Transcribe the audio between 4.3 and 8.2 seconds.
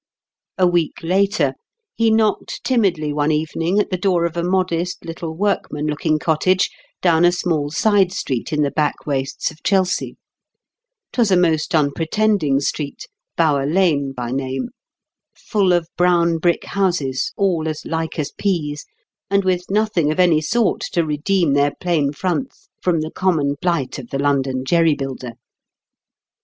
a modest little workman looking cottage, down a small side